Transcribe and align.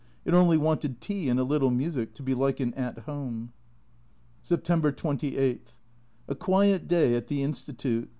It 0.25 0.33
only 0.33 0.57
wanted 0.57 0.99
tea 0.99 1.29
and 1.29 1.39
a 1.39 1.43
little 1.43 1.69
music 1.69 2.13
to 2.15 2.23
be 2.23 2.33
like 2.33 2.59
an" 2.59 2.73
At 2.73 2.97
Home." 3.03 3.53
September 4.41 4.91
28. 4.91 5.73
A 6.27 6.33
quiet 6.33 6.87
day 6.87 7.13
at 7.13 7.27
the 7.27 7.43
Institute. 7.43 8.09